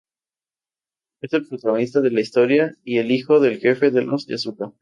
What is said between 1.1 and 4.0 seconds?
Es el protagonista de la historia y el hijo del jefe